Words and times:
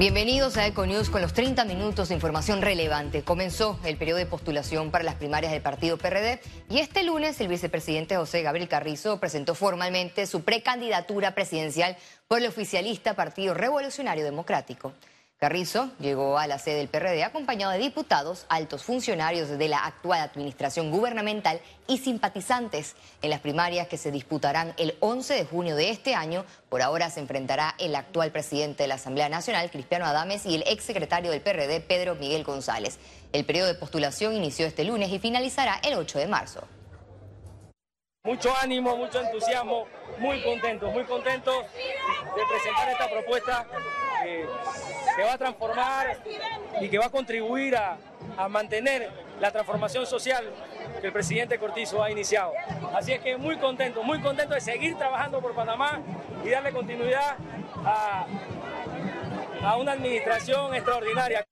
Bienvenidos 0.00 0.56
a 0.56 0.66
Econews 0.66 1.10
con 1.10 1.20
los 1.20 1.34
30 1.34 1.66
minutos 1.66 2.08
de 2.08 2.14
información 2.14 2.62
relevante. 2.62 3.22
Comenzó 3.22 3.78
el 3.84 3.98
periodo 3.98 4.16
de 4.16 4.24
postulación 4.24 4.90
para 4.90 5.04
las 5.04 5.16
primarias 5.16 5.52
del 5.52 5.60
partido 5.60 5.98
PRD 5.98 6.40
y 6.70 6.78
este 6.78 7.02
lunes 7.02 7.38
el 7.42 7.48
vicepresidente 7.48 8.16
José 8.16 8.40
Gabriel 8.40 8.66
Carrizo 8.66 9.20
presentó 9.20 9.54
formalmente 9.54 10.26
su 10.26 10.40
precandidatura 10.40 11.34
presidencial 11.34 11.98
por 12.28 12.38
el 12.38 12.46
oficialista 12.46 13.12
Partido 13.12 13.52
Revolucionario 13.52 14.24
Democrático. 14.24 14.94
Carrizo 15.40 15.88
llegó 15.98 16.38
a 16.38 16.46
la 16.46 16.58
sede 16.58 16.76
del 16.76 16.88
PRD 16.88 17.24
acompañado 17.24 17.72
de 17.72 17.78
diputados, 17.78 18.44
altos 18.50 18.84
funcionarios 18.84 19.48
de 19.48 19.68
la 19.68 19.86
actual 19.86 20.20
administración 20.20 20.90
gubernamental 20.90 21.62
y 21.86 21.96
simpatizantes. 21.96 22.94
En 23.22 23.30
las 23.30 23.40
primarias 23.40 23.88
que 23.88 23.96
se 23.96 24.10
disputarán 24.10 24.74
el 24.76 24.98
11 25.00 25.32
de 25.32 25.46
junio 25.46 25.76
de 25.76 25.88
este 25.88 26.14
año, 26.14 26.44
por 26.68 26.82
ahora 26.82 27.08
se 27.08 27.20
enfrentará 27.20 27.74
el 27.78 27.94
actual 27.94 28.32
presidente 28.32 28.82
de 28.82 28.88
la 28.88 28.96
Asamblea 28.96 29.30
Nacional, 29.30 29.70
Cristiano 29.70 30.04
Adames, 30.04 30.44
y 30.44 30.56
el 30.56 30.64
exsecretario 30.66 31.30
del 31.30 31.40
PRD, 31.40 31.80
Pedro 31.80 32.16
Miguel 32.16 32.44
González. 32.44 32.98
El 33.32 33.46
periodo 33.46 33.68
de 33.68 33.76
postulación 33.76 34.34
inició 34.34 34.66
este 34.66 34.84
lunes 34.84 35.10
y 35.10 35.20
finalizará 35.20 35.80
el 35.82 35.94
8 35.94 36.18
de 36.18 36.26
marzo. 36.26 36.68
Mucho 38.24 38.54
ánimo, 38.60 38.94
mucho 38.94 39.18
entusiasmo, 39.18 39.86
muy 40.20 40.42
contentos, 40.42 40.92
muy 40.92 41.04
contentos 41.04 41.64
de 41.74 42.42
presentar 42.46 42.88
esta 42.90 43.10
propuesta 43.10 43.66
que, 44.22 44.46
va 45.24 45.32
a 45.34 45.38
transformar 45.38 46.18
y 46.80 46.88
que 46.88 46.98
va 46.98 47.06
a 47.06 47.10
contribuir 47.10 47.76
a, 47.76 47.98
mantener 48.48 49.10
la 49.38 49.50
transformación 49.50 50.06
social 50.06 50.44
que 51.00 51.08
el 51.08 51.12
presidente 51.12 51.58
Cortizo 51.58 52.02
ha 52.02 52.10
iniciado. 52.10 52.52
Así 52.94 53.12
es 53.12 53.20
que 53.20 53.36
muy 53.36 53.58
contento, 53.58 54.02
muy 54.02 54.20
contento 54.20 54.54
de 54.54 54.60
seguir 54.60 54.96
trabajando 54.96 55.40
por 55.40 55.54
Panamá 55.54 56.00
y 56.42 56.48
darle 56.48 56.72
continuidad 56.72 57.36
a, 57.84 58.26
a 59.62 59.76
una 59.76 59.92
administración 59.92 60.74
extraordinaria. 60.74 61.44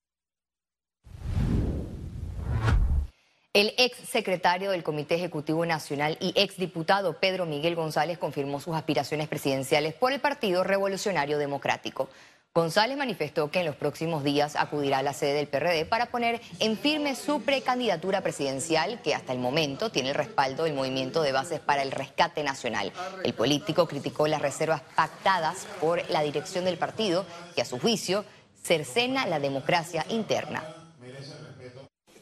El 3.58 3.74
ex 3.76 3.98
secretario 4.08 4.70
del 4.70 4.84
Comité 4.84 5.16
Ejecutivo 5.16 5.66
Nacional 5.66 6.16
y 6.20 6.32
ex 6.36 6.58
diputado 6.58 7.14
Pedro 7.14 7.44
Miguel 7.44 7.74
González 7.74 8.16
confirmó 8.16 8.60
sus 8.60 8.76
aspiraciones 8.76 9.26
presidenciales 9.26 9.94
por 9.94 10.12
el 10.12 10.20
Partido 10.20 10.62
Revolucionario 10.62 11.38
Democrático. 11.38 12.08
González 12.54 12.96
manifestó 12.96 13.50
que 13.50 13.58
en 13.58 13.66
los 13.66 13.74
próximos 13.74 14.22
días 14.22 14.54
acudirá 14.54 14.98
a 14.98 15.02
la 15.02 15.12
sede 15.12 15.34
del 15.34 15.48
PRD 15.48 15.86
para 15.86 16.06
poner 16.06 16.40
en 16.60 16.78
firme 16.78 17.16
su 17.16 17.42
precandidatura 17.42 18.20
presidencial, 18.20 19.02
que 19.02 19.16
hasta 19.16 19.32
el 19.32 19.40
momento 19.40 19.90
tiene 19.90 20.10
el 20.10 20.14
respaldo 20.14 20.62
del 20.62 20.74
Movimiento 20.74 21.22
de 21.22 21.32
Bases 21.32 21.58
para 21.58 21.82
el 21.82 21.90
Rescate 21.90 22.44
Nacional. 22.44 22.92
El 23.24 23.34
político 23.34 23.88
criticó 23.88 24.28
las 24.28 24.40
reservas 24.40 24.82
pactadas 24.94 25.66
por 25.80 26.08
la 26.10 26.22
dirección 26.22 26.64
del 26.64 26.78
partido, 26.78 27.26
que 27.56 27.62
a 27.62 27.64
su 27.64 27.80
juicio 27.80 28.24
cercena 28.62 29.26
la 29.26 29.40
democracia 29.40 30.06
interna. 30.10 30.62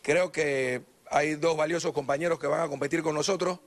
Creo 0.01 0.33
que 0.33 0.96
hay 1.17 1.35
dos 1.37 1.57
valiosos 1.57 1.95
compañeros 1.95 2.39
que 2.39 2.47
van 2.47 2.61
a 2.61 2.69
competir 2.69 3.03
con 3.03 3.15
nosotros, 3.15 3.59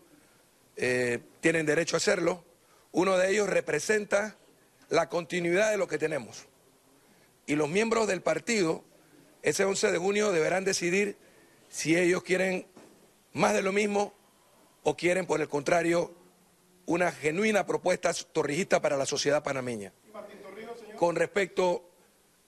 eh, 0.75 1.17
tienen 1.41 1.65
derecho 1.65 1.95
a 1.95 1.97
hacerlo. 1.97 2.43
Uno 2.91 3.17
de 3.17 3.31
ellos 3.31 3.49
representa 3.49 4.37
la 4.89 5.09
continuidad 5.09 5.71
de 5.71 5.77
lo 5.77 5.87
que 5.87 5.97
tenemos 5.97 6.45
y 7.47 7.55
los 7.55 7.67
miembros 7.67 8.07
del 8.07 8.21
partido 8.21 8.83
ese 9.41 9.65
11 9.65 9.91
de 9.91 9.97
junio 9.97 10.31
deberán 10.31 10.63
decidir 10.63 11.17
si 11.69 11.97
ellos 11.97 12.21
quieren 12.21 12.67
más 13.33 13.55
de 13.55 13.63
lo 13.63 13.71
mismo 13.71 14.13
o 14.83 14.95
quieren, 14.95 15.25
por 15.25 15.41
el 15.41 15.49
contrario, 15.49 16.13
una 16.85 17.11
genuina 17.11 17.65
propuesta 17.65 18.13
torrijista 18.31 18.79
para 18.79 18.95
la 18.95 19.07
sociedad 19.07 19.41
panameña. 19.41 19.91
Con 20.97 21.15
respecto 21.15 21.89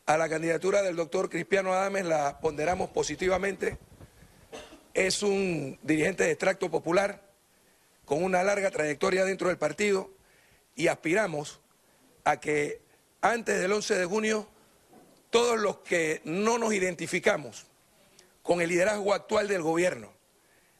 a 0.05 0.15
la 0.17 0.29
candidatura 0.29 0.83
del 0.83 0.95
doctor 0.95 1.27
Cristiano 1.27 1.73
Adames, 1.73 2.05
la 2.05 2.39
ponderamos 2.39 2.91
positivamente. 2.91 3.79
Es 4.93 5.23
un 5.23 5.79
dirigente 5.83 6.23
de 6.25 6.31
extracto 6.31 6.69
popular 6.69 7.21
con 8.03 8.23
una 8.23 8.43
larga 8.43 8.71
trayectoria 8.71 9.23
dentro 9.23 9.47
del 9.47 9.57
partido 9.57 10.09
y 10.75 10.87
aspiramos 10.87 11.61
a 12.25 12.39
que 12.39 12.81
antes 13.21 13.59
del 13.59 13.71
11 13.71 13.95
de 13.95 14.05
junio 14.05 14.47
todos 15.29 15.57
los 15.57 15.77
que 15.79 16.21
no 16.25 16.57
nos 16.57 16.73
identificamos 16.73 17.67
con 18.43 18.59
el 18.61 18.69
liderazgo 18.69 19.13
actual 19.13 19.47
del 19.47 19.61
gobierno, 19.61 20.11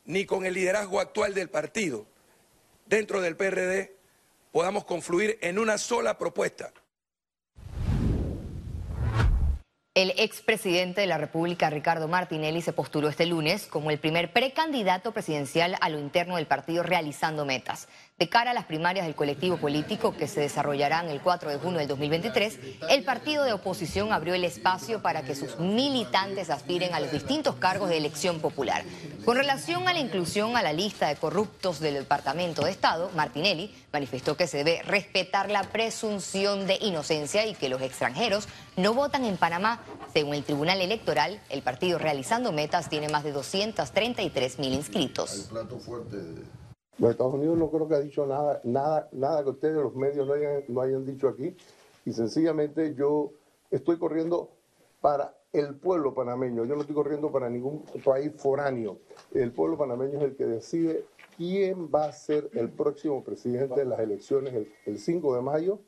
ni 0.06 0.26
con 0.26 0.46
el 0.46 0.56
liderazgo 0.56 1.00
actual 1.00 1.34
del 1.34 1.50
partido, 1.50 2.06
dentro 2.86 3.22
del 3.22 3.38
PRD, 3.38 3.96
podamos 4.52 4.84
confluir 4.84 5.38
en 5.42 5.58
una 5.58 5.78
sola 5.78 6.18
propuesta 6.18 6.74
El 9.94 10.14
expresidente 10.16 11.02
de 11.02 11.08
la 11.08 11.18
República, 11.18 11.70
Ricardo 11.70 12.08
Martinelli, 12.08 12.62
se 12.62 12.72
postuló 12.72 13.10
este 13.10 13.26
lunes 13.26 13.68
como 13.68 13.92
el 13.92 14.00
primer 14.00 14.32
precandidato 14.32 15.12
presidencial 15.12 15.76
a 15.82 15.90
lo 15.90 16.00
interno 16.00 16.38
del 16.38 16.48
partido 16.48 16.82
realizando 16.82 17.44
metas. 17.44 17.90
De 18.18 18.30
cara 18.30 18.52
a 18.52 18.54
las 18.54 18.64
primarias 18.64 19.06
del 19.06 19.16
colectivo 19.16 19.58
político 19.58 20.16
que 20.16 20.30
se 20.30 20.40
desarrollarán 20.40 21.10
el 21.10 21.20
4 21.20 21.50
de 21.50 21.58
junio 21.58 21.80
del 21.80 21.90
2023, 21.90 22.60
el 22.90 23.04
partido 23.04 23.44
de 23.44 23.52
oposición 23.52 24.14
abrió 24.14 24.34
el 24.34 24.46
espacio 24.46 25.02
para 25.02 25.24
que 25.24 25.36
sus 25.36 25.60
militantes 25.60 26.50
aspiren 26.50 26.94
a 26.94 27.02
los 27.02 27.12
distintos 27.12 27.56
cargos 27.56 27.90
de 27.90 27.98
elección 27.98 28.40
popular. 28.40 28.86
Con 29.26 29.36
relación 29.36 29.90
a 29.90 29.94
la 29.94 30.00
inclusión 30.00 30.56
a 30.56 30.64
la 30.64 30.72
lista 30.72 31.10
de 31.10 31.18
corruptos 31.18 31.82
del 31.82 31.96
Departamento 31.96 32.64
de 32.64 32.72
Estado, 32.72 33.12
Martinelli 33.14 33.76
manifestó 33.92 34.38
que 34.38 34.48
se 34.48 34.64
debe 34.64 34.84
respetar 34.84 35.52
la 35.52 35.64
presunción 35.64 36.66
de 36.66 36.78
inocencia 36.80 37.46
y 37.46 37.56
que 37.56 37.68
los 37.68 37.82
extranjeros 37.82 38.48
no 38.78 38.94
votan 38.94 39.26
en 39.26 39.38
Panamá 39.38 39.82
según 40.14 40.34
el 40.34 40.44
Tribunal 40.44 40.82
Electoral, 40.82 41.40
el 41.50 41.62
partido 41.62 41.98
realizando 41.98 42.52
metas 42.52 42.90
tiene 42.90 43.10
más 43.10 43.24
de 43.24 43.32
233 43.32 44.60
mil 44.60 44.74
inscritos. 44.74 45.44
El 45.44 45.50
plato 45.50 45.80
fuerte. 45.80 46.18
Bueno, 46.98 47.12
Estados 47.12 47.34
Unidos 47.34 47.58
no 47.58 47.70
creo 47.70 47.88
que 47.88 47.96
ha 47.96 48.00
dicho 48.00 48.26
nada, 48.26 48.62
nada, 48.64 49.10
nada 49.12 49.44
que 49.44 49.50
ustedes 49.50 49.76
los 49.76 49.96
medios 49.96 50.28
no 50.28 50.34
hayan, 50.34 50.64
no 50.68 50.82
hayan 50.82 51.06
dicho 51.06 51.28
aquí. 51.28 51.56
Y 52.06 52.14
sencillamente 52.14 52.94
yo 52.96 53.32
estoy 53.70 53.98
corriendo 53.98 54.50
para 55.00 55.36
el 55.54 55.76
pueblo 55.76 56.14
panameño. 56.14 56.66
Yo 56.66 56.76
no 56.76 56.82
estoy 56.82 56.96
corriendo 56.96 57.32
para 57.32 57.50
ningún 57.50 57.84
país 58.04 58.32
foráneo. 58.38 59.00
El 59.34 59.52
pueblo 59.52 59.78
panameño 59.78 60.18
es 60.18 60.24
el 60.24 60.36
que 60.36 60.46
decide 60.46 61.06
quién 61.38 61.90
va 61.94 62.06
a 62.06 62.12
ser 62.12 62.50
el 62.54 62.70
próximo 62.70 63.24
presidente 63.24 63.80
de 63.80 63.86
las 63.86 64.00
elecciones 64.00 64.54
el, 64.54 64.72
el 64.86 65.00
5 65.00 65.36
de 65.36 65.42
mayo. 65.42 65.80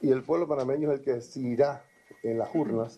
Y 0.00 0.10
el 0.10 0.22
pueblo 0.22 0.46
panameño 0.46 0.90
es 0.90 0.98
el 0.98 1.04
que 1.04 1.12
decidirá 1.14 1.84
en 2.22 2.38
las 2.38 2.54
urnas 2.54 2.96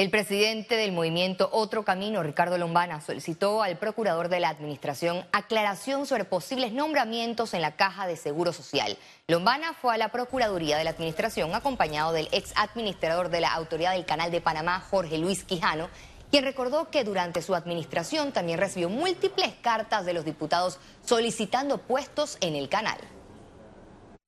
El 0.00 0.08
presidente 0.08 0.76
del 0.76 0.92
movimiento 0.92 1.50
Otro 1.52 1.84
Camino, 1.84 2.22
Ricardo 2.22 2.56
Lombana, 2.56 3.02
solicitó 3.02 3.62
al 3.62 3.76
procurador 3.76 4.30
de 4.30 4.40
la 4.40 4.48
Administración 4.48 5.26
aclaración 5.30 6.06
sobre 6.06 6.24
posibles 6.24 6.72
nombramientos 6.72 7.52
en 7.52 7.60
la 7.60 7.76
Caja 7.76 8.06
de 8.06 8.16
Seguro 8.16 8.54
Social. 8.54 8.96
Lombana 9.28 9.74
fue 9.74 9.92
a 9.92 9.98
la 9.98 10.08
Procuraduría 10.10 10.78
de 10.78 10.84
la 10.84 10.90
Administración 10.90 11.54
acompañado 11.54 12.12
del 12.12 12.30
ex 12.32 12.54
administrador 12.56 13.28
de 13.28 13.42
la 13.42 13.52
Autoridad 13.52 13.92
del 13.92 14.06
Canal 14.06 14.30
de 14.30 14.40
Panamá, 14.40 14.80
Jorge 14.80 15.18
Luis 15.18 15.44
Quijano, 15.44 15.90
quien 16.30 16.44
recordó 16.44 16.88
que 16.88 17.04
durante 17.04 17.42
su 17.42 17.54
administración 17.54 18.32
también 18.32 18.58
recibió 18.58 18.88
múltiples 18.88 19.52
cartas 19.60 20.06
de 20.06 20.14
los 20.14 20.24
diputados 20.24 20.78
solicitando 21.04 21.76
puestos 21.76 22.38
en 22.40 22.56
el 22.56 22.70
canal. 22.70 22.98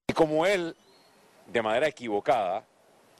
Y 0.06 0.12
como 0.12 0.44
él, 0.44 0.76
de 1.46 1.62
manera 1.62 1.86
equivocada, 1.86 2.64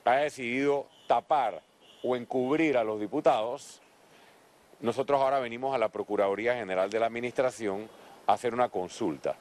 ha 0.05 0.17
decidido 0.17 0.87
tapar 1.07 1.63
o 2.03 2.17
encubrir 2.17 2.77
a 2.77 2.85
los 2.85 3.01
diputados, 3.01 3.81
nosotros 4.81 5.21
ahora 5.21 5.39
venimos 5.39 5.75
a 5.75 5.79
la 5.79 5.91
Procuraduría 5.91 6.55
General 6.55 6.91
de 6.91 6.99
la 6.99 7.07
Administración 7.07 7.89
a 8.27 8.33
hacer 8.33 8.53
una 8.55 8.69
consulta. 8.69 9.37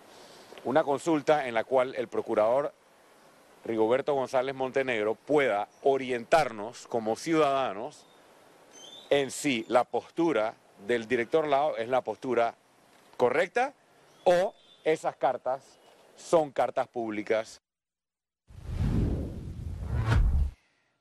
Una 0.63 0.83
consulta 0.83 1.47
en 1.47 1.55
la 1.55 1.63
cual 1.63 1.95
el 1.95 2.07
procurador 2.07 2.73
Rigoberto 3.65 4.13
González 4.13 4.55
Montenegro 4.55 5.16
pueda 5.16 5.67
orientarnos 5.84 6.87
como 6.87 7.16
ciudadanos 7.16 8.05
en 9.09 9.31
si 9.31 9.66
la 9.67 9.84
postura 9.84 10.55
del 10.87 11.07
director 11.07 11.47
Lao 11.47 11.77
es 11.77 11.89
la 11.89 12.01
postura 12.01 12.55
correcta 13.17 13.73
o 14.23 14.53
esas 14.84 15.16
cartas 15.16 15.79
son 16.16 16.51
cartas 16.51 16.87
públicas 16.87 17.61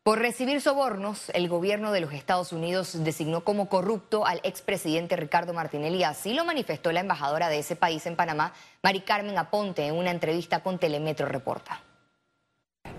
Por 0.02 0.19
recibir 0.19 0.62
sobornos, 0.62 1.29
el 1.35 1.47
gobierno 1.50 1.93
de 1.93 2.00
los 2.00 2.14
Estados 2.14 2.55
Unidos 2.55 3.05
designó 3.05 3.44
como 3.44 3.69
corrupto 3.69 4.25
al 4.25 4.41
expresidente 4.44 5.14
Ricardo 5.14 5.52
Martinelli. 5.52 6.05
Así 6.05 6.32
lo 6.32 6.47
manifestó 6.47 6.91
la 6.91 7.00
embajadora 7.00 7.50
de 7.50 7.58
ese 7.58 7.76
país 7.76 8.06
en 8.06 8.17
Panamá, 8.17 8.55
Mari 8.82 9.02
Carmen 9.02 9.37
Aponte, 9.37 9.87
en 9.87 9.94
una 9.94 10.11
entrevista 10.11 10.61
con 10.61 10.79
Telemetro 10.79 11.26
Reporta. 11.26 11.82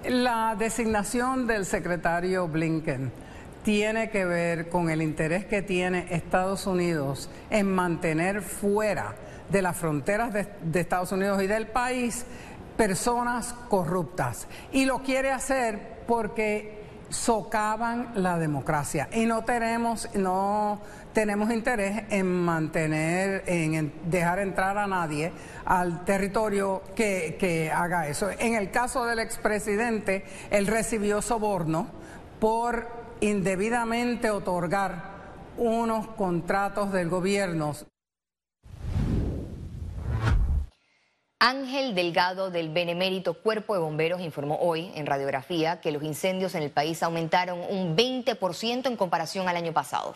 La 0.08 0.56
designación 0.56 1.48
del 1.48 1.66
secretario 1.66 2.48
Blinken 2.48 3.12
tiene 3.64 4.12
que 4.12 4.24
ver 4.24 4.70
con 4.70 4.92
el 4.92 5.02
interés 5.02 5.46
que 5.46 5.64
tiene 5.64 6.06
Estados 6.12 6.68
Unidos 6.68 7.32
en 7.50 7.66
mantener 7.72 8.44
fuera 8.44 9.16
de 9.50 9.64
las 9.64 9.76
fronteras 9.76 10.34
de, 10.34 10.48
de 10.62 10.80
Estados 10.80 11.12
Unidos 11.12 11.42
y 11.42 11.48
del 11.48 11.66
país 11.66 12.28
personas 12.78 13.54
corruptas. 13.70 14.48
Y 14.72 14.86
lo 14.86 15.00
quiere 15.00 15.32
hacer 15.32 16.04
porque 16.06 16.81
socavan 17.12 18.12
la 18.16 18.38
democracia 18.38 19.10
y 19.12 19.26
no 19.26 19.44
tenemos, 19.44 20.10
no 20.16 20.80
tenemos 21.14 21.52
interés 21.52 22.04
en 22.10 22.26
mantener, 22.26 23.44
en 23.46 23.94
dejar 24.06 24.40
entrar 24.40 24.78
a 24.78 24.88
nadie 24.88 25.32
al 25.66 26.06
territorio 26.06 26.82
que, 26.96 27.38
que 27.40 27.72
haga 27.72 28.08
eso. 28.08 28.30
En 28.40 28.56
el 28.56 28.72
caso 28.72 29.06
del 29.06 29.20
expresidente, 29.20 30.26
él 30.50 30.68
recibió 30.68 31.22
soborno 31.22 31.88
por 32.40 32.88
indebidamente 33.20 34.32
otorgar 34.32 35.12
unos 35.58 36.08
contratos 36.08 36.92
del 36.92 37.10
gobierno. 37.10 37.74
Ángel 41.44 41.96
Delgado 41.96 42.52
del 42.52 42.70
Benemérito 42.70 43.34
Cuerpo 43.34 43.74
de 43.74 43.80
Bomberos 43.80 44.22
informó 44.22 44.60
hoy 44.62 44.92
en 44.94 45.08
radiografía 45.08 45.82
que 45.82 45.92
los 45.92 46.04
incendios 46.04 46.54
en 46.54 46.62
el 46.62 46.70
país 46.70 47.02
aumentaron 47.02 47.60
un 47.68 47.98
20% 47.98 48.86
en 48.86 48.96
comparación 48.96 49.50
al 49.50 49.56
año 49.56 49.74
pasado. 49.74 50.14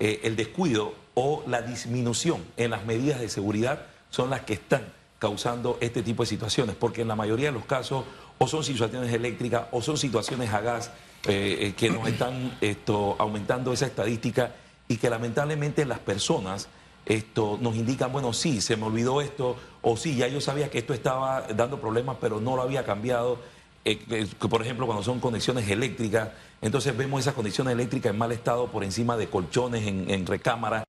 Eh, 0.00 0.22
el 0.24 0.34
descuido 0.34 0.94
o 1.14 1.44
la 1.46 1.62
disminución 1.62 2.44
en 2.56 2.72
las 2.72 2.84
medidas 2.84 3.20
de 3.20 3.28
seguridad 3.28 3.82
son 4.10 4.30
las 4.30 4.40
que 4.40 4.54
están 4.54 4.82
causando 5.20 5.78
este 5.80 6.02
tipo 6.02 6.24
de 6.24 6.28
situaciones, 6.28 6.74
porque 6.74 7.02
en 7.02 7.08
la 7.08 7.14
mayoría 7.14 7.46
de 7.46 7.52
los 7.52 7.64
casos 7.64 8.04
o 8.38 8.48
son 8.48 8.64
situaciones 8.64 9.14
eléctricas 9.14 9.66
o 9.70 9.80
son 9.80 9.96
situaciones 9.96 10.52
a 10.52 10.60
gas 10.60 10.90
eh, 11.28 11.58
eh, 11.60 11.74
que 11.76 11.90
nos 11.90 12.08
están 12.08 12.58
esto, 12.60 13.14
aumentando 13.20 13.72
esa 13.72 13.86
estadística 13.86 14.56
y 14.88 14.96
que 14.96 15.08
lamentablemente 15.08 15.84
las 15.84 16.00
personas 16.00 16.68
esto, 17.06 17.58
nos 17.60 17.76
indican, 17.76 18.12
bueno, 18.12 18.32
sí, 18.32 18.60
se 18.60 18.76
me 18.76 18.86
olvidó 18.86 19.20
esto, 19.20 19.56
o 19.84 19.96
sí, 19.96 20.16
ya 20.16 20.26
yo 20.28 20.40
sabía 20.40 20.70
que 20.70 20.78
esto 20.78 20.94
estaba 20.94 21.42
dando 21.54 21.78
problemas, 21.78 22.16
pero 22.20 22.40
no 22.40 22.56
lo 22.56 22.62
había 22.62 22.84
cambiado. 22.84 23.38
Eh, 23.84 23.98
que, 23.98 24.48
por 24.48 24.62
ejemplo, 24.62 24.86
cuando 24.86 25.04
son 25.04 25.20
conexiones 25.20 25.68
eléctricas, 25.68 26.30
entonces 26.62 26.96
vemos 26.96 27.20
esas 27.20 27.34
conexiones 27.34 27.74
eléctricas 27.74 28.10
en 28.12 28.18
mal 28.18 28.32
estado 28.32 28.68
por 28.68 28.82
encima 28.82 29.18
de 29.18 29.28
colchones, 29.28 29.86
en, 29.86 30.10
en 30.10 30.26
recámaras. 30.26 30.84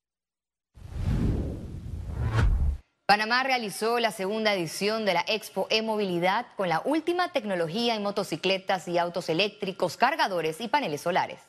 Panamá 3.06 3.44
realizó 3.44 4.00
la 4.00 4.12
segunda 4.12 4.53
edición 4.53 5.03
de 5.03 5.13
la 5.13 5.25
Expo 5.27 5.68
e-Movilidad 5.69 6.48
con 6.56 6.69
la 6.69 6.81
última 6.86 7.33
tecnología 7.33 7.95
en 7.95 8.01
motocicletas 8.01 8.88
y 8.88 8.98
autos 8.98 9.27
eléctricos, 9.27 9.98
cargadores 9.98 10.62
y 10.62 10.69
paneles 10.69 11.01
solares. 11.01 11.39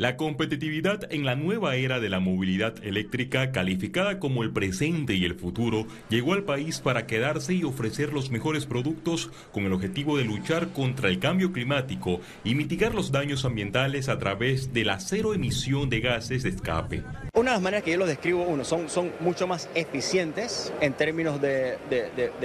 La 0.00 0.16
competitividad 0.16 1.12
en 1.12 1.26
la 1.26 1.36
nueva 1.36 1.76
era 1.76 2.00
de 2.00 2.08
la 2.08 2.20
movilidad 2.20 2.82
eléctrica, 2.82 3.52
calificada 3.52 4.18
como 4.18 4.42
el 4.42 4.50
presente 4.50 5.12
y 5.12 5.26
el 5.26 5.34
futuro, 5.34 5.86
llegó 6.08 6.32
al 6.32 6.44
país 6.44 6.80
para 6.80 7.06
quedarse 7.06 7.52
y 7.52 7.64
ofrecer 7.64 8.14
los 8.14 8.30
mejores 8.30 8.64
productos 8.64 9.30
con 9.52 9.66
el 9.66 9.74
objetivo 9.74 10.16
de 10.16 10.24
luchar 10.24 10.68
contra 10.68 11.10
el 11.10 11.18
cambio 11.18 11.52
climático 11.52 12.22
y 12.44 12.54
mitigar 12.54 12.94
los 12.94 13.12
daños 13.12 13.44
ambientales 13.44 14.08
a 14.08 14.18
través 14.18 14.72
de 14.72 14.86
la 14.86 15.00
cero 15.00 15.34
emisión 15.34 15.90
de 15.90 16.00
gases 16.00 16.44
de 16.44 16.48
escape. 16.48 17.02
Una 17.34 17.50
de 17.50 17.56
las 17.56 17.62
maneras 17.62 17.84
que 17.84 17.90
yo 17.90 17.98
lo 17.98 18.06
describo, 18.06 18.44
uno, 18.44 18.64
son, 18.64 18.88
son 18.88 19.12
mucho 19.20 19.46
más 19.46 19.68
eficientes 19.74 20.72
en 20.80 20.94
términos 20.94 21.42
de, 21.42 21.76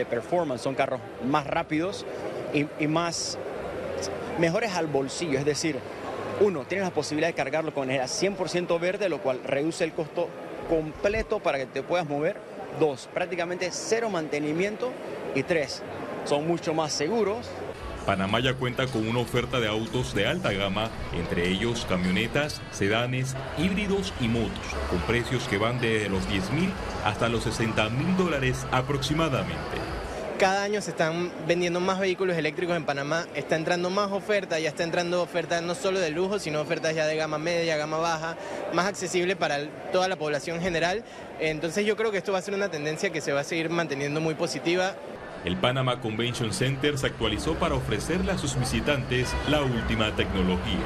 performance, 0.10 0.62
son 0.62 0.75
carros 0.75 1.00
más 1.25 1.48
rápidos 1.48 2.06
y, 2.54 2.66
y 2.84 2.88
más 2.88 3.40
mejores 4.42 4.74
al 4.74 4.88
bolsillo, 4.88 5.40
es 5.40 5.46
decir, 5.46 5.78
uno, 6.41 6.65
tienes 6.65 6.87
la 6.87 6.93
posibilidad 6.93 7.29
de 7.29 7.33
cargarlo 7.33 7.73
con 7.73 7.89
energía 7.89 8.29
100% 8.29 8.79
verde, 8.79 9.09
lo 9.09 9.19
cual 9.19 9.41
reduce 9.43 9.83
el 9.83 9.93
costo 9.93 10.29
completo 10.69 11.39
para 11.39 11.57
que 11.57 11.65
te 11.65 11.83
puedas 11.83 12.07
mover. 12.07 12.37
Dos, 12.79 13.07
prácticamente 13.13 13.69
cero 13.71 14.09
mantenimiento. 14.09 14.91
Y 15.33 15.43
tres, 15.43 15.81
son 16.25 16.47
mucho 16.47 16.73
más 16.73 16.93
seguros. 16.93 17.49
Panamá 18.05 18.39
ya 18.39 18.53
cuenta 18.53 18.85
con 18.85 19.07
una 19.07 19.19
oferta 19.19 19.59
de 19.59 19.67
autos 19.67 20.13
de 20.13 20.27
alta 20.27 20.51
gama, 20.51 20.89
entre 21.13 21.49
ellos 21.49 21.85
camionetas, 21.89 22.61
sedanes, 22.71 23.35
híbridos 23.57 24.13
y 24.19 24.27
motos, 24.27 24.65
con 24.89 24.99
precios 24.99 25.47
que 25.47 25.57
van 25.57 25.79
desde 25.79 26.09
los 26.09 26.27
10 26.29 26.51
mil 26.51 26.71
hasta 27.03 27.29
los 27.29 27.43
60 27.45 27.89
mil 27.89 28.15
dólares 28.15 28.65
aproximadamente. 28.71 30.05
Cada 30.39 30.63
año 30.63 30.81
se 30.81 30.89
están 30.89 31.31
vendiendo 31.47 31.79
más 31.79 31.97
vehículos 31.97 32.35
eléctricos 32.35 32.75
en 32.75 32.83
Panamá, 32.83 33.25
está 33.35 33.55
entrando 33.55 33.89
más 33.89 34.11
oferta, 34.11 34.59
ya 34.59 34.67
está 34.67 34.83
entrando 34.83 35.21
ofertas 35.21 35.61
no 35.61 35.75
solo 35.75 35.97
de 35.97 36.09
lujo, 36.09 36.39
sino 36.39 36.59
ofertas 36.59 36.93
ya 36.93 37.05
de 37.05 37.15
gama 37.15 37.37
media, 37.37 37.77
gama 37.77 37.97
baja, 37.97 38.35
más 38.73 38.85
accesible 38.85 39.37
para 39.37 39.65
toda 39.93 40.09
la 40.09 40.17
población 40.17 40.59
general. 40.59 41.05
Entonces 41.39 41.85
yo 41.85 41.95
creo 41.95 42.11
que 42.11 42.17
esto 42.17 42.33
va 42.33 42.39
a 42.39 42.41
ser 42.41 42.53
una 42.53 42.67
tendencia 42.67 43.11
que 43.11 43.21
se 43.21 43.31
va 43.31 43.39
a 43.39 43.43
seguir 43.45 43.69
manteniendo 43.69 44.19
muy 44.19 44.35
positiva. 44.35 44.93
El 45.45 45.55
Panama 45.55 46.01
Convention 46.01 46.51
Center 46.51 46.97
se 46.97 47.07
actualizó 47.07 47.53
para 47.55 47.75
ofrecerle 47.75 48.33
a 48.33 48.37
sus 48.37 48.59
visitantes 48.59 49.33
la 49.47 49.61
última 49.61 50.13
tecnología. 50.17 50.83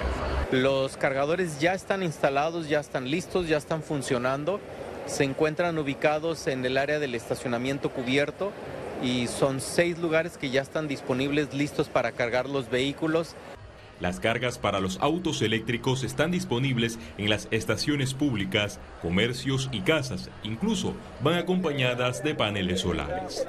Los 0.52 0.96
cargadores 0.96 1.60
ya 1.60 1.74
están 1.74 2.04
instalados, 2.04 2.70
ya 2.70 2.80
están 2.80 3.10
listos, 3.10 3.48
ya 3.48 3.58
están 3.58 3.82
funcionando. 3.82 4.60
Se 5.08 5.24
encuentran 5.24 5.76
ubicados 5.80 6.46
en 6.46 6.64
el 6.64 6.78
área 6.78 7.00
del 7.00 7.16
estacionamiento 7.16 7.90
cubierto 7.90 8.52
y 9.02 9.28
son 9.28 9.62
seis 9.62 9.98
lugares 9.98 10.38
que 10.38 10.50
ya 10.50 10.62
están 10.62 10.88
disponibles 10.88 11.54
listos 11.54 11.88
para 11.88 12.12
cargar 12.12 12.50
los 12.50 12.70
vehículos. 12.70 13.36
Las 14.00 14.22
cargas 14.22 14.58
para 14.58 14.80
los 14.80 14.98
autos 15.02 15.42
eléctricos 15.42 16.06
están 16.06 16.32
disponibles 16.32 16.98
en 17.18 17.30
las 17.30 17.50
estaciones 17.52 18.14
públicas, 18.14 18.80
comercios 19.02 19.68
y 19.74 19.82
casas. 19.82 20.30
Incluso 20.44 20.94
van 21.22 21.36
acompañadas 21.36 22.24
de 22.24 22.34
paneles 22.34 22.80
solares. 22.80 23.46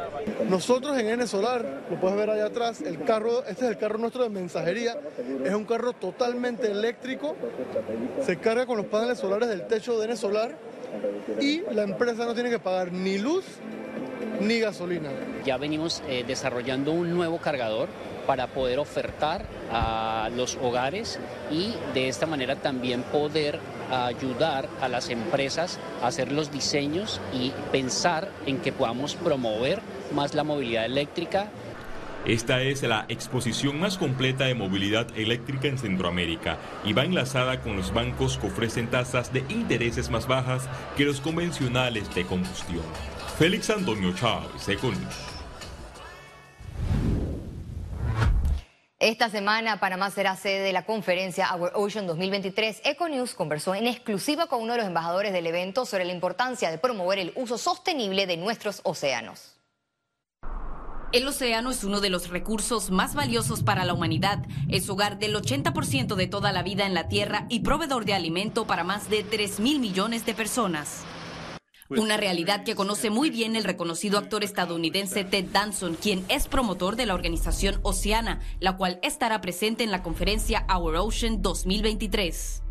Nosotros 0.49 0.99
en 0.99 1.07
N 1.07 1.25
Solar, 1.29 1.83
lo 1.89 2.01
puedes 2.01 2.17
ver 2.17 2.31
allá 2.31 2.47
atrás, 2.47 2.81
el 2.81 3.01
carro, 3.05 3.45
este 3.45 3.67
es 3.67 3.71
el 3.71 3.79
carro 3.79 3.99
nuestro 3.99 4.25
de 4.25 4.31
mensajería, 4.31 4.99
es 5.45 5.55
un 5.55 5.65
carro 5.65 5.93
totalmente 5.93 6.69
eléctrico, 6.69 7.37
se 8.27 8.37
carga 8.39 8.67
con 8.67 8.77
los 8.77 8.87
paneles 8.87 9.21
solares 9.21 9.49
del 9.49 9.69
techo 9.69 10.01
de 10.01 10.07
N 10.07 10.17
Solar 10.17 10.59
y 11.41 11.61
la 11.73 11.85
empresa 11.85 12.25
no 12.25 12.35
tiene 12.35 12.51
que 12.51 12.59
pagar 12.59 12.91
ni 12.91 13.19
luz 13.19 13.45
ni 14.41 14.59
gasolina. 14.59 15.11
Ya 15.45 15.57
venimos 15.57 16.03
eh, 16.09 16.25
desarrollando 16.27 16.93
un 16.93 17.15
nuevo 17.15 17.39
cargador 17.39 17.89
para 18.27 18.49
poder 18.49 18.79
ofertar 18.79 19.45
a 19.73 20.29
los 20.37 20.57
hogares 20.63 21.19
y 21.51 21.75
de 21.95 22.09
esta 22.09 22.27
manera 22.27 22.57
también 22.57 23.03
poder 23.03 23.59
ayudar 23.91 24.69
a 24.81 24.89
las 24.89 25.11
empresas 25.11 25.79
a 26.03 26.09
hacer 26.09 26.31
los 26.31 26.53
diseños 26.53 27.21
y 27.33 27.53
pensar 27.73 28.29
en 28.47 28.59
que 28.59 28.73
podamos 28.73 29.17
promover 29.17 29.81
más 30.15 30.35
la 30.35 30.45
movilidad 30.45 30.85
eléctrica. 30.85 31.49
Esta 32.27 32.61
es 32.61 32.83
la 32.83 33.07
exposición 33.09 33.81
más 33.81 33.97
completa 33.97 34.45
de 34.45 34.55
movilidad 34.55 35.07
eléctrica 35.17 35.69
en 35.69 35.79
Centroamérica 35.79 36.59
y 36.85 36.93
va 36.93 37.05
enlazada 37.05 37.63
con 37.63 37.77
los 37.77 37.95
bancos 37.95 38.37
que 38.37 38.47
ofrecen 38.47 38.89
tasas 38.89 39.33
de 39.33 39.43
intereses 39.49 40.11
más 40.11 40.27
bajas 40.29 40.69
que 40.99 41.05
los 41.05 41.21
convencionales 41.21 42.15
de 42.15 42.27
combustión. 42.27 42.85
Félix 43.39 43.71
Antonio 43.71 44.13
Chávez, 44.15 44.69
Econius. 44.69 45.40
Esta 49.01 49.31
semana 49.31 49.81
Panamá 49.81 50.11
será 50.11 50.37
sede 50.37 50.61
de 50.61 50.75
la 50.75 50.85
conferencia 50.85 51.55
Our 51.55 51.73
Ocean 51.75 52.07
2023. 52.07 52.83
Econews 52.85 53.33
conversó 53.33 53.75
en 53.75 53.87
exclusiva 53.87 54.47
con 54.47 54.61
uno 54.61 54.75
de 54.75 54.81
los 54.81 54.87
embajadores 54.87 55.33
del 55.33 55.47
evento 55.47 55.87
sobre 55.87 56.05
la 56.05 56.13
importancia 56.13 56.71
de 56.71 56.77
promover 56.77 57.19
el 57.19 57.33
uso 57.35 57.57
sostenible 57.57 58.27
de 58.27 58.37
nuestros 58.37 58.83
océanos. 58.85 59.57
El 61.13 61.27
océano 61.27 61.71
es 61.71 61.83
uno 61.83 62.03
de 62.03 62.11
los 62.11 62.29
recursos 62.29 62.91
más 62.91 63.15
valiosos 63.15 63.63
para 63.63 63.87
la 63.87 63.95
humanidad. 63.95 64.45
Es 64.69 64.91
hogar 64.91 65.19
del 65.19 65.35
80% 65.35 66.15
de 66.15 66.27
toda 66.27 66.53
la 66.53 66.63
vida 66.63 66.85
en 66.85 66.93
la 66.93 67.09
Tierra 67.09 67.47
y 67.49 67.61
proveedor 67.61 68.05
de 68.05 68.13
alimento 68.13 68.67
para 68.67 68.85
más 68.85 69.09
de 69.09 69.25
3 69.25 69.61
mil 69.61 69.81
millones 69.81 70.27
de 70.27 70.35
personas. 70.35 71.07
Pues, 71.91 72.01
Una 72.01 72.17
realidad 72.17 72.63
que 72.63 72.77
conoce 72.77 73.11
muy 73.11 73.31
bien 73.31 73.57
el 73.57 73.65
reconocido 73.65 74.17
actor 74.17 74.45
estadounidense 74.45 75.25
Ted 75.25 75.47
Danson, 75.53 75.97
quien 75.97 76.25
es 76.29 76.47
promotor 76.47 76.95
de 76.95 77.05
la 77.05 77.15
organización 77.15 77.81
Oceana, 77.83 78.39
la 78.61 78.77
cual 78.77 79.01
estará 79.03 79.41
presente 79.41 79.83
en 79.83 79.91
la 79.91 80.01
conferencia 80.01 80.65
Our 80.73 80.95
Ocean 80.95 81.43
2023. 81.43 82.63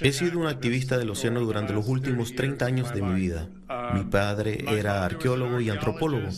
He 0.00 0.12
sido 0.12 0.38
un 0.38 0.46
activista 0.46 0.96
del 0.96 1.10
océano 1.10 1.40
durante 1.40 1.74
los 1.74 1.86
últimos 1.86 2.34
30 2.34 2.64
años 2.64 2.94
de 2.94 3.02
mi 3.02 3.20
vida. 3.20 3.50
Mi 3.92 4.04
padre 4.04 4.64
era 4.66 5.04
arqueólogo 5.04 5.60
y 5.60 5.68
antropólogo, 5.68 6.28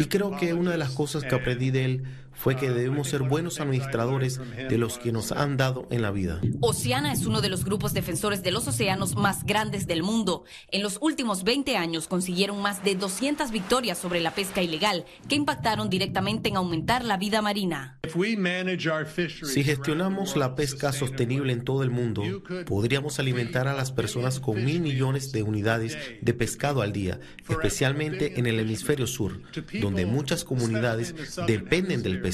y 0.00 0.06
creo 0.06 0.36
que 0.36 0.54
una 0.54 0.72
de 0.72 0.78
las 0.78 0.90
cosas 0.90 1.22
que 1.22 1.36
aprendí 1.36 1.70
de 1.70 1.84
él 1.84 2.04
fue 2.36 2.56
que 2.56 2.70
debemos 2.70 3.08
ser 3.08 3.22
buenos 3.22 3.60
administradores 3.60 4.38
de 4.38 4.78
los 4.78 4.98
que 4.98 5.12
nos 5.12 5.32
han 5.32 5.56
dado 5.56 5.86
en 5.90 6.02
la 6.02 6.10
vida. 6.10 6.40
Oceana 6.60 7.12
es 7.12 7.26
uno 7.26 7.40
de 7.40 7.48
los 7.48 7.64
grupos 7.64 7.92
defensores 7.94 8.42
de 8.42 8.50
los 8.50 8.68
océanos 8.68 9.16
más 9.16 9.44
grandes 9.44 9.86
del 9.86 10.02
mundo. 10.02 10.44
En 10.70 10.82
los 10.82 10.98
últimos 11.00 11.44
20 11.44 11.76
años 11.76 12.06
consiguieron 12.06 12.60
más 12.62 12.84
de 12.84 12.94
200 12.94 13.50
victorias 13.50 13.98
sobre 13.98 14.20
la 14.20 14.32
pesca 14.32 14.62
ilegal 14.62 15.04
que 15.28 15.34
impactaron 15.34 15.90
directamente 15.90 16.48
en 16.48 16.56
aumentar 16.56 17.04
la 17.04 17.16
vida 17.16 17.42
marina. 17.42 17.98
Si 19.42 19.64
gestionamos 19.64 20.36
la 20.36 20.54
pesca 20.54 20.92
sostenible 20.92 21.52
en 21.52 21.64
todo 21.64 21.82
el 21.82 21.90
mundo, 21.90 22.22
podríamos 22.66 23.18
alimentar 23.18 23.68
a 23.68 23.74
las 23.74 23.92
personas 23.92 24.40
con 24.40 24.64
mil 24.64 24.80
millones 24.80 25.32
de 25.32 25.42
unidades 25.42 25.96
de 26.20 26.34
pescado 26.34 26.82
al 26.82 26.92
día, 26.92 27.20
especialmente 27.48 28.38
en 28.38 28.46
el 28.46 28.60
hemisferio 28.60 29.06
sur, 29.06 29.40
donde 29.80 30.06
muchas 30.06 30.44
comunidades 30.44 31.14
dependen 31.46 32.02
del 32.02 32.20
pescado. 32.20 32.25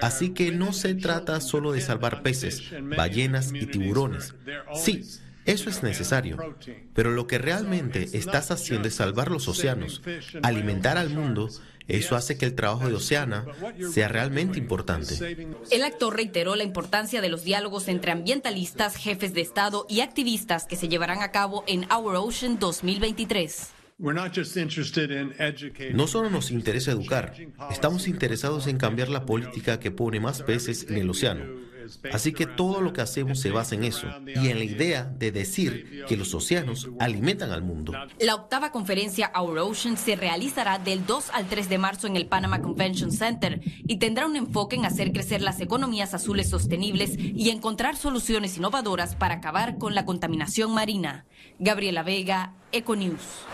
Así 0.00 0.30
que 0.30 0.52
no 0.52 0.72
se 0.72 0.94
trata 0.94 1.40
solo 1.40 1.72
de 1.72 1.80
salvar 1.80 2.22
peces, 2.22 2.62
ballenas 2.96 3.52
y 3.52 3.66
tiburones. 3.66 4.34
Sí, 4.74 5.04
eso 5.44 5.70
es 5.70 5.82
necesario. 5.82 6.56
Pero 6.94 7.10
lo 7.10 7.26
que 7.26 7.38
realmente 7.38 8.08
estás 8.12 8.50
haciendo 8.50 8.88
es 8.88 8.94
salvar 8.94 9.30
los 9.30 9.48
océanos, 9.48 10.02
alimentar 10.42 10.98
al 10.98 11.10
mundo. 11.10 11.48
Eso 11.88 12.14
hace 12.14 12.38
que 12.38 12.46
el 12.46 12.54
trabajo 12.54 12.86
de 12.86 12.94
Oceana 12.94 13.44
sea 13.92 14.06
realmente 14.06 14.58
importante. 14.58 15.36
El 15.70 15.82
actor 15.82 16.14
reiteró 16.14 16.54
la 16.54 16.62
importancia 16.62 17.20
de 17.20 17.28
los 17.28 17.42
diálogos 17.42 17.88
entre 17.88 18.12
ambientalistas, 18.12 18.96
jefes 18.96 19.34
de 19.34 19.40
Estado 19.40 19.84
y 19.88 20.00
activistas 20.00 20.64
que 20.64 20.76
se 20.76 20.88
llevarán 20.88 21.22
a 21.22 21.32
cabo 21.32 21.64
en 21.66 21.90
Our 21.92 22.16
Ocean 22.16 22.58
2023. 22.60 23.81
No 23.98 26.06
solo 26.06 26.30
nos 26.30 26.50
interesa 26.50 26.92
educar, 26.92 27.34
estamos 27.70 28.08
interesados 28.08 28.66
en 28.66 28.78
cambiar 28.78 29.08
la 29.08 29.26
política 29.26 29.78
que 29.78 29.90
pone 29.90 30.20
más 30.20 30.42
peces 30.42 30.86
en 30.88 30.96
el 30.96 31.10
océano. 31.10 31.72
Así 32.12 32.32
que 32.32 32.46
todo 32.46 32.80
lo 32.80 32.92
que 32.92 33.00
hacemos 33.00 33.40
se 33.40 33.50
basa 33.50 33.74
en 33.74 33.84
eso 33.84 34.06
y 34.26 34.48
en 34.48 34.58
la 34.58 34.64
idea 34.64 35.04
de 35.04 35.32
decir 35.32 36.04
que 36.08 36.16
los 36.16 36.34
océanos 36.34 36.88
alimentan 36.98 37.50
al 37.50 37.62
mundo. 37.62 37.92
La 38.20 38.34
octava 38.34 38.72
conferencia 38.72 39.32
Our 39.38 39.58
Ocean 39.58 39.96
se 39.96 40.16
realizará 40.16 40.78
del 40.78 41.06
2 41.06 41.30
al 41.30 41.46
3 41.46 41.68
de 41.68 41.78
marzo 41.78 42.06
en 42.06 42.16
el 42.16 42.26
Panama 42.26 42.62
Convention 42.62 43.12
Center 43.12 43.60
y 43.86 43.96
tendrá 43.96 44.26
un 44.26 44.36
enfoque 44.36 44.76
en 44.76 44.84
hacer 44.84 45.12
crecer 45.12 45.42
las 45.42 45.60
economías 45.60 46.14
azules 46.14 46.48
sostenibles 46.48 47.16
y 47.18 47.50
encontrar 47.50 47.96
soluciones 47.96 48.56
innovadoras 48.56 49.16
para 49.16 49.36
acabar 49.36 49.78
con 49.78 49.94
la 49.94 50.04
contaminación 50.04 50.72
marina. 50.72 51.24
Gabriela 51.64 52.02
Vega, 52.02 52.54
Econews. 52.72 53.46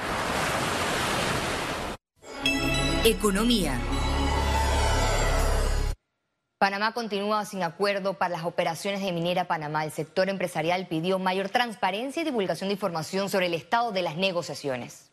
Economía. 3.05 3.79
Panamá 6.57 6.95
continúa 6.95 7.45
sin 7.45 7.63
acuerdo 7.63 8.15
para 8.15 8.31
las 8.31 8.45
operaciones 8.45 9.03
de 9.03 9.13
Minera 9.13 9.47
Panamá. 9.47 9.85
El 9.85 9.91
sector 9.91 10.31
empresarial 10.31 10.87
pidió 10.87 11.19
mayor 11.19 11.51
transparencia 11.51 12.23
y 12.23 12.25
divulgación 12.25 12.69
de 12.69 12.73
información 12.77 13.29
sobre 13.29 13.45
el 13.45 13.53
estado 13.53 13.93
de 13.93 14.01
las 14.01 14.17
negociaciones. 14.17 15.11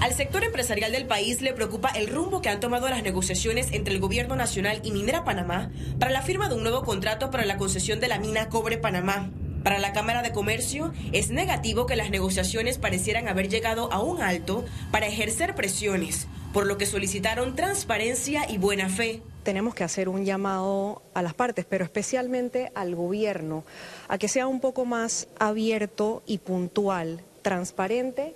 Al 0.00 0.14
sector 0.14 0.44
empresarial 0.44 0.92
del 0.92 1.08
país 1.08 1.42
le 1.42 1.54
preocupa 1.54 1.88
el 1.88 2.06
rumbo 2.06 2.40
que 2.40 2.50
han 2.50 2.60
tomado 2.60 2.88
las 2.88 3.02
negociaciones 3.02 3.72
entre 3.72 3.94
el 3.94 4.00
gobierno 4.00 4.36
nacional 4.36 4.80
y 4.84 4.92
Minera 4.92 5.24
Panamá 5.24 5.72
para 5.98 6.12
la 6.12 6.22
firma 6.22 6.48
de 6.48 6.54
un 6.54 6.62
nuevo 6.62 6.84
contrato 6.84 7.32
para 7.32 7.44
la 7.44 7.56
concesión 7.56 7.98
de 7.98 8.06
la 8.06 8.20
mina 8.20 8.48
Cobre 8.48 8.78
Panamá. 8.78 9.32
Para 9.68 9.80
la 9.80 9.92
Cámara 9.92 10.22
de 10.22 10.32
Comercio 10.32 10.94
es 11.12 11.28
negativo 11.28 11.84
que 11.84 11.94
las 11.94 12.08
negociaciones 12.08 12.78
parecieran 12.78 13.28
haber 13.28 13.50
llegado 13.50 13.92
a 13.92 14.00
un 14.00 14.22
alto 14.22 14.64
para 14.90 15.06
ejercer 15.06 15.54
presiones, 15.54 16.26
por 16.54 16.66
lo 16.66 16.78
que 16.78 16.86
solicitaron 16.86 17.54
transparencia 17.54 18.50
y 18.50 18.56
buena 18.56 18.88
fe. 18.88 19.20
Tenemos 19.42 19.74
que 19.74 19.84
hacer 19.84 20.08
un 20.08 20.24
llamado 20.24 21.02
a 21.12 21.20
las 21.20 21.34
partes, 21.34 21.66
pero 21.68 21.84
especialmente 21.84 22.72
al 22.74 22.94
gobierno, 22.94 23.62
a 24.08 24.16
que 24.16 24.28
sea 24.28 24.46
un 24.46 24.60
poco 24.60 24.86
más 24.86 25.28
abierto 25.38 26.22
y 26.24 26.38
puntual, 26.38 27.20
transparente 27.42 28.34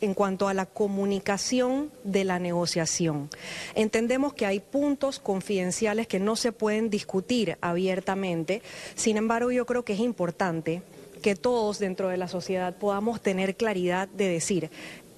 en 0.00 0.14
cuanto 0.14 0.48
a 0.48 0.54
la 0.54 0.66
comunicación 0.66 1.90
de 2.04 2.24
la 2.24 2.38
negociación. 2.38 3.30
Entendemos 3.74 4.34
que 4.34 4.46
hay 4.46 4.60
puntos 4.60 5.18
confidenciales 5.18 6.06
que 6.06 6.20
no 6.20 6.36
se 6.36 6.52
pueden 6.52 6.90
discutir 6.90 7.58
abiertamente, 7.60 8.62
sin 8.94 9.16
embargo 9.16 9.50
yo 9.50 9.66
creo 9.66 9.84
que 9.84 9.94
es 9.94 10.00
importante 10.00 10.82
que 11.22 11.34
todos 11.34 11.78
dentro 11.78 12.08
de 12.08 12.16
la 12.16 12.28
sociedad 12.28 12.76
podamos 12.76 13.20
tener 13.20 13.56
claridad 13.56 14.08
de 14.08 14.28
decir, 14.28 14.70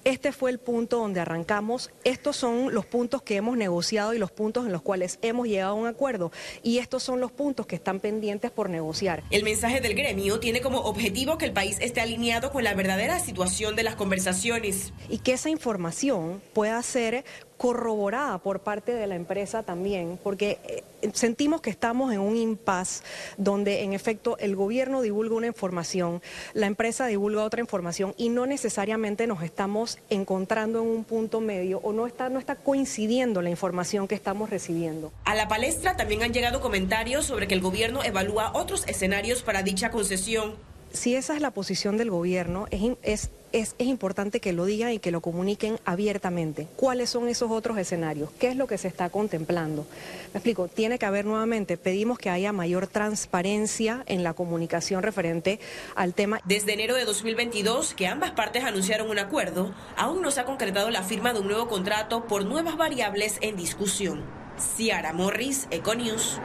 este 0.03 0.31
fue 0.31 0.51
el 0.51 0.59
punto 0.59 0.97
donde 0.97 1.19
arrancamos. 1.19 1.91
Estos 2.03 2.35
son 2.35 2.73
los 2.73 2.85
puntos 2.85 3.21
que 3.21 3.35
hemos 3.35 3.57
negociado 3.57 4.13
y 4.13 4.17
los 4.17 4.31
puntos 4.31 4.65
en 4.65 4.71
los 4.71 4.81
cuales 4.81 5.19
hemos 5.21 5.47
llegado 5.47 5.71
a 5.71 5.75
un 5.75 5.87
acuerdo. 5.87 6.31
Y 6.63 6.79
estos 6.79 7.03
son 7.03 7.19
los 7.19 7.31
puntos 7.31 7.67
que 7.67 7.75
están 7.75 7.99
pendientes 7.99 8.51
por 8.51 8.69
negociar. 8.69 9.23
El 9.29 9.43
mensaje 9.43 9.81
del 9.81 9.93
gremio 9.93 10.39
tiene 10.39 10.61
como 10.61 10.79
objetivo 10.79 11.37
que 11.37 11.45
el 11.45 11.53
país 11.53 11.77
esté 11.81 12.01
alineado 12.01 12.51
con 12.51 12.63
la 12.63 12.73
verdadera 12.73 13.19
situación 13.19 13.75
de 13.75 13.83
las 13.83 13.95
conversaciones. 13.95 14.93
Y 15.09 15.19
que 15.19 15.33
esa 15.33 15.49
información 15.49 16.41
pueda 16.53 16.81
ser 16.81 17.23
corroborada 17.61 18.39
por 18.39 18.61
parte 18.61 18.91
de 18.91 19.05
la 19.05 19.13
empresa 19.13 19.61
también, 19.61 20.19
porque 20.23 20.57
eh, 20.63 21.11
sentimos 21.13 21.61
que 21.61 21.69
estamos 21.69 22.11
en 22.11 22.19
un 22.19 22.35
impasse 22.35 23.03
donde 23.37 23.83
en 23.83 23.93
efecto 23.93 24.35
el 24.39 24.55
gobierno 24.55 25.03
divulga 25.03 25.35
una 25.35 25.45
información, 25.45 26.23
la 26.55 26.65
empresa 26.65 27.05
divulga 27.05 27.43
otra 27.43 27.61
información 27.61 28.15
y 28.17 28.29
no 28.29 28.47
necesariamente 28.47 29.27
nos 29.27 29.43
estamos 29.43 29.99
encontrando 30.09 30.81
en 30.81 30.87
un 30.87 31.03
punto 31.03 31.39
medio 31.39 31.77
o 31.83 31.93
no 31.93 32.07
está, 32.07 32.29
no 32.29 32.39
está 32.39 32.55
coincidiendo 32.55 33.43
la 33.43 33.51
información 33.51 34.07
que 34.07 34.15
estamos 34.15 34.49
recibiendo. 34.49 35.13
A 35.25 35.35
la 35.35 35.47
palestra 35.47 35.95
también 35.95 36.23
han 36.23 36.33
llegado 36.33 36.61
comentarios 36.61 37.27
sobre 37.27 37.47
que 37.47 37.53
el 37.53 37.61
gobierno 37.61 38.03
evalúa 38.03 38.53
otros 38.55 38.87
escenarios 38.87 39.43
para 39.43 39.61
dicha 39.61 39.91
concesión. 39.91 40.55
Si 40.93 41.13
esa 41.13 41.35
es 41.35 41.41
la 41.41 41.51
posición 41.51 41.95
del 41.97 42.09
gobierno, 42.09 42.65
es, 42.71 42.97
es 43.03 43.29
es, 43.51 43.75
importante 43.79 44.39
que 44.39 44.53
lo 44.53 44.65
digan 44.65 44.91
y 44.91 44.99
que 44.99 45.11
lo 45.11 45.21
comuniquen 45.21 45.79
abiertamente. 45.85 46.67
¿Cuáles 46.75 47.09
son 47.09 47.27
esos 47.27 47.51
otros 47.51 47.77
escenarios? 47.77 48.29
¿Qué 48.39 48.47
es 48.47 48.55
lo 48.55 48.67
que 48.67 48.77
se 48.77 48.87
está 48.87 49.09
contemplando? 49.09 49.85
Me 50.33 50.37
explico, 50.37 50.67
tiene 50.67 50.99
que 50.99 51.05
haber 51.05 51.25
nuevamente, 51.25 51.77
pedimos 51.77 52.17
que 52.17 52.29
haya 52.29 52.53
mayor 52.53 52.87
transparencia 52.87 54.03
en 54.07 54.23
la 54.23 54.33
comunicación 54.33 55.03
referente 55.03 55.59
al 55.95 56.13
tema. 56.13 56.39
Desde 56.45 56.73
enero 56.73 56.95
de 56.95 57.05
2022, 57.05 57.93
que 57.93 58.07
ambas 58.07 58.31
partes 58.31 58.63
anunciaron 58.63 59.09
un 59.09 59.19
acuerdo, 59.19 59.73
aún 59.97 60.21
no 60.21 60.31
se 60.31 60.39
ha 60.39 60.45
concretado 60.45 60.89
la 60.89 61.03
firma 61.03 61.33
de 61.33 61.39
un 61.39 61.47
nuevo 61.47 61.67
contrato 61.67 62.27
por 62.27 62.45
nuevas 62.45 62.77
variables 62.77 63.37
en 63.41 63.55
discusión. 63.55 64.23
Ciara 64.57 65.13
Morris, 65.13 65.67
Econews. 65.71 66.39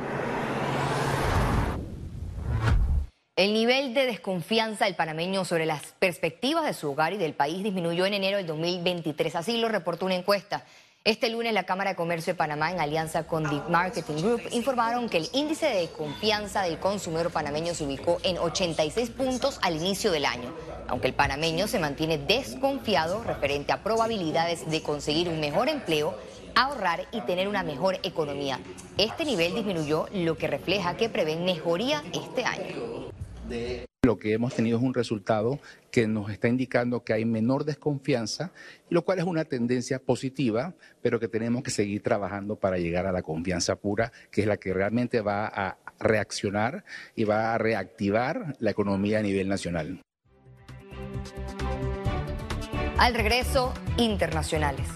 El 3.37 3.53
nivel 3.53 3.93
de 3.93 4.07
desconfianza 4.07 4.87
del 4.87 4.95
panameño 4.95 5.45
sobre 5.45 5.67
las 5.67 5.83
perspectivas 5.99 6.65
de 6.65 6.73
su 6.73 6.91
hogar 6.91 7.13
y 7.13 7.19
del 7.19 7.35
país 7.35 7.63
disminuyó 7.63 8.07
en 8.07 8.15
enero 8.15 8.39
del 8.39 8.47
2023. 8.47 9.37
Así 9.37 9.59
lo 9.59 9.69
reportó 9.69 10.07
una 10.07 10.15
encuesta. 10.15 10.65
Este 11.05 11.29
lunes 11.29 11.53
la 11.53 11.65
Cámara 11.65 11.91
de 11.91 11.97
Comercio 11.97 12.33
de 12.33 12.39
Panamá, 12.39 12.71
en 12.73 12.81
alianza 12.81 13.27
con 13.27 13.43
The 13.43 13.71
Marketing 13.71 14.23
Group, 14.23 14.41
informaron 14.53 15.11
que 15.11 15.19
el 15.19 15.29
índice 15.35 15.67
de 15.67 15.89
confianza 15.89 16.63
del 16.63 16.79
consumidor 16.79 17.31
panameño 17.31 17.75
se 17.75 17.85
ubicó 17.85 18.17
en 18.23 18.39
86 18.39 19.11
puntos 19.11 19.59
al 19.61 19.77
inicio 19.77 20.13
del 20.13 20.25
año, 20.25 20.55
aunque 20.89 21.09
el 21.09 21.15
panameño 21.15 21.69
se 21.69 21.79
mantiene 21.79 22.17
desconfiado 22.17 23.23
referente 23.23 23.71
a 23.71 23.83
probabilidades 23.83 24.71
de 24.71 24.83
conseguir 24.83 25.29
un 25.29 25.41
mejor 25.41 25.69
empleo 25.69 26.17
ahorrar 26.55 27.07
y 27.13 27.21
tener 27.21 27.49
una 27.49 27.63
mejor 27.63 28.01
economía. 28.03 28.61
Este 28.97 29.27
nivel 29.27 29.55
disminuyó, 29.55 30.09
lo 30.15 30.39
que 30.39 30.47
refleja 30.47 30.97
que 30.97 31.11
prevén 31.11 31.45
mejoría 31.45 32.03
este 32.15 32.47
año. 32.47 33.15
Lo 34.03 34.19
que 34.19 34.33
hemos 34.33 34.55
tenido 34.55 34.79
es 34.79 34.85
un 34.85 34.95
resultado 34.95 35.59
que 35.91 36.07
nos 36.07 36.31
está 36.31 36.47
indicando 36.47 37.03
que 37.03 37.13
hay 37.13 37.25
menor 37.25 37.65
desconfianza, 37.65 38.53
lo 38.89 39.05
cual 39.05 39.19
es 39.19 39.25
una 39.25 39.45
tendencia 39.45 39.99
positiva, 39.99 40.75
pero 41.03 41.19
que 41.19 41.27
tenemos 41.27 41.65
que 41.65 41.73
seguir 41.73 42.03
trabajando 42.03 42.55
para 42.55 42.79
llegar 42.79 43.07
a 43.07 43.13
la 43.13 43.23
confianza 43.23 43.75
pura, 43.75 44.13
que 44.31 44.43
es 44.43 44.47
la 44.47 44.59
que 44.59 44.73
realmente 44.73 45.21
va 45.23 45.47
a 45.47 45.79
reaccionar 45.99 46.85
y 47.17 47.25
va 47.25 47.55
a 47.55 47.59
reactivar 47.59 48.55
la 48.61 48.71
economía 48.71 49.19
a 49.19 49.23
nivel 49.23 49.49
nacional. 49.49 50.01
Al 52.99 53.15
regreso, 53.15 53.75
internacionales. 53.99 54.87